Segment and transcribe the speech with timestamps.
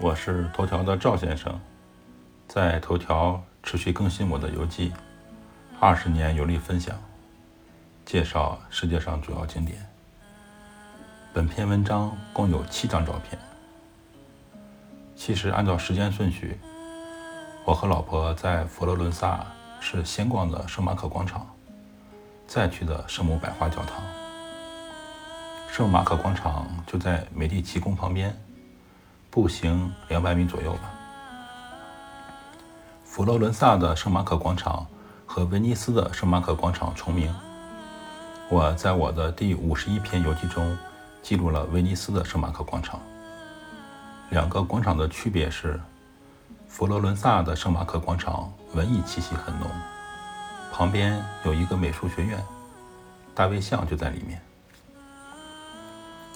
[0.00, 1.60] 我是头条的赵先生，
[2.46, 4.92] 在头条持续更新我的游记，
[5.80, 6.96] 二十年游历分享，
[8.06, 9.84] 介绍世界上主要景点。
[11.32, 13.36] 本篇文章共有七张照片。
[15.16, 16.56] 其实按照时间顺序，
[17.64, 19.44] 我和老婆在佛罗伦萨
[19.80, 21.44] 是先逛的圣马可广场，
[22.46, 24.00] 再去的圣母百花教堂。
[25.68, 28.32] 圣马可广场就在美第奇宫旁边。
[29.40, 30.90] 步行两百米左右吧。
[33.04, 34.84] 佛罗伦萨的圣马可广场
[35.26, 37.32] 和威尼斯的圣马可广场重名。
[38.50, 40.76] 我在我的第五十一篇游记中
[41.22, 43.00] 记录了威尼斯的圣马可广场。
[44.30, 45.80] 两个广场的区别是，
[46.66, 49.70] 佛罗伦萨的圣马可广场文艺气息很浓，
[50.72, 52.44] 旁边有一个美术学院，
[53.36, 54.42] 大卫像就在里面。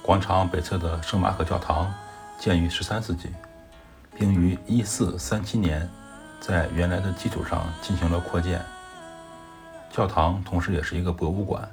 [0.03, 1.93] 广场北侧的圣马可教堂。
[2.43, 3.29] 建于十三世纪，
[4.19, 5.89] 并于一四三七年
[6.41, 8.61] 在原来的基础上进行了扩建。
[9.93, 11.71] 教堂同时也是一个博物馆，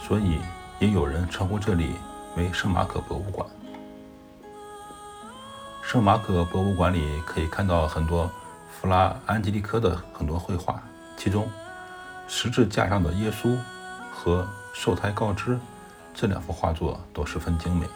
[0.00, 0.38] 所以
[0.78, 1.96] 也有人称呼这里
[2.36, 3.44] 为圣马可博物馆。
[5.82, 8.30] 圣马可博物馆里可以看到很多
[8.70, 10.80] 弗拉安吉利科的很多绘画，
[11.16, 11.50] 其中
[12.28, 13.58] 十字架上的耶稣
[14.14, 15.58] 和受胎告知
[16.14, 17.88] 这两幅画作都十分精美。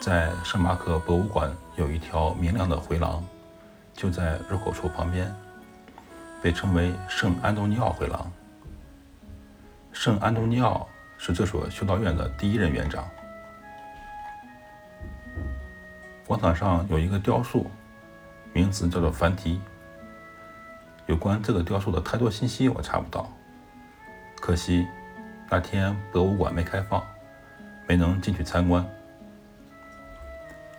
[0.00, 3.24] 在圣马可博物馆有一条明亮的回廊，
[3.92, 5.34] 就在入口处旁边，
[6.40, 8.30] 被称为圣安东尼奥回廊。
[9.92, 10.86] 圣安东尼奥
[11.18, 13.08] 是这所修道院的第一任院长。
[16.24, 17.68] 广场上有一个雕塑，
[18.52, 19.60] 名字叫做梵提。
[21.06, 23.28] 有关这个雕塑的太多信息我查不到，
[24.40, 24.86] 可惜
[25.50, 27.02] 那天博物馆没开放，
[27.88, 28.88] 没能进去参观。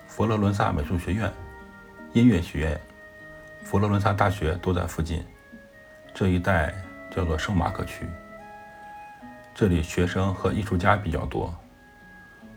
[0.09, 1.31] 佛罗伦萨美术学院、
[2.13, 2.81] 音乐学院、
[3.63, 5.23] 佛罗伦萨大学都在附近。
[6.15, 6.73] 这一带
[7.11, 8.09] 叫做圣马可区。
[9.53, 11.55] 这里学生和艺术家比较多。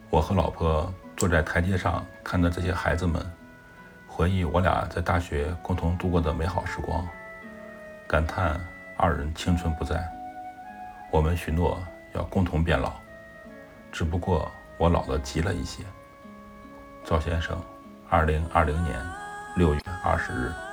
[0.08, 3.22] 我和老婆坐在台阶上，看着这些孩子们，
[4.08, 7.06] 回忆我俩在大学共同度过的美好时光，
[8.08, 8.58] 感叹
[8.96, 10.02] 二人青春不再。
[11.10, 11.80] 我们许诺
[12.14, 12.94] 要共同变老，
[13.92, 15.84] 只不过我老得急了一些。
[17.04, 17.60] 赵先生，
[18.08, 18.96] 二零二零年
[19.56, 20.71] 六月二十日。